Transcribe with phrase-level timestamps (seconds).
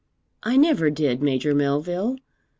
[0.41, 2.17] 'I never did, Major Melville.